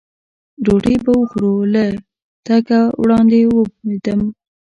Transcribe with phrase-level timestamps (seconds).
[0.63, 1.83] ډوډۍ به وخورو، له
[2.47, 4.21] تګه وړاندې ومبېدم.